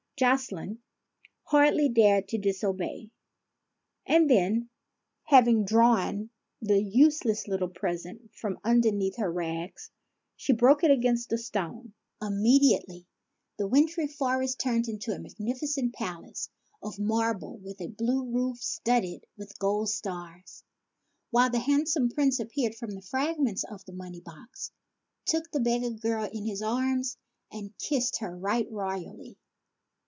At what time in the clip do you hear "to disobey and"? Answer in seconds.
2.27-4.29